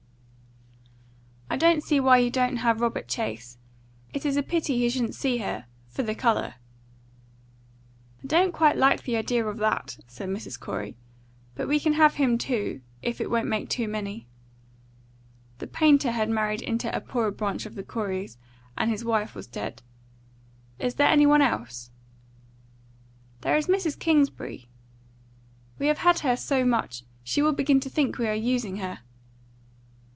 "I 1.53 1.57
don't 1.57 1.83
see 1.83 1.99
why 1.99 2.19
you 2.19 2.31
don't 2.31 2.55
have 2.57 2.79
Robert 2.79 3.09
Chase. 3.09 3.57
It 4.13 4.25
is 4.25 4.37
a 4.37 4.41
pity 4.41 4.77
he 4.77 4.89
shouldn't 4.89 5.15
see 5.15 5.39
her 5.39 5.65
for 5.89 6.01
the 6.01 6.15
colour." 6.15 6.53
"I 8.23 8.27
don't 8.27 8.53
quite 8.53 8.77
like 8.77 9.03
the 9.03 9.17
idea 9.17 9.45
of 9.45 9.57
that," 9.57 9.97
said 10.07 10.29
Mrs. 10.29 10.57
Corey; 10.57 10.95
"but 11.55 11.67
we 11.67 11.77
can 11.77 11.91
have 11.93 12.13
him 12.15 12.37
too, 12.37 12.79
if 13.01 13.19
it 13.19 13.29
won't 13.29 13.49
make 13.49 13.67
too 13.69 13.89
many." 13.89 14.27
The 15.57 15.67
painter 15.67 16.11
had 16.11 16.29
married 16.29 16.61
into 16.61 16.87
a 16.95 17.01
poorer 17.01 17.31
branch 17.31 17.65
of 17.65 17.75
the 17.75 17.83
Coreys, 17.83 18.37
and 18.77 18.89
his 18.89 19.03
wife 19.03 19.35
was 19.35 19.45
dead. 19.45 19.81
"Is 20.79 20.95
there 20.95 21.09
any 21.09 21.25
one 21.25 21.41
else?" 21.41 21.91
"There 23.41 23.57
is 23.57 23.67
Miss 23.67 23.93
Kingsbury." 23.97 24.69
"We 25.79 25.87
have 25.87 25.97
had 25.99 26.19
her 26.19 26.37
so 26.37 26.63
much. 26.63 27.03
She 27.25 27.41
will 27.41 27.51
begin 27.53 27.81
to 27.81 27.89
think 27.89 28.17
we 28.17 28.29
are 28.29 28.33
using 28.33 28.77
her." 28.77 28.99